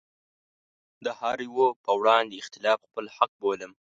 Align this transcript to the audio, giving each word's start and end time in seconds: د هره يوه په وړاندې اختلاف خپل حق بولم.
د 1.05 1.07
هره 1.19 1.43
يوه 1.49 1.67
په 1.83 1.91
وړاندې 1.99 2.39
اختلاف 2.43 2.79
خپل 2.87 3.05
حق 3.15 3.31
بولم. 3.41 3.71